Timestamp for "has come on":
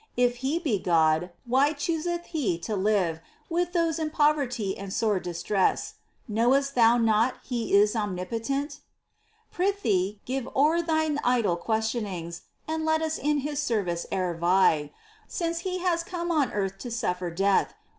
15.81-16.51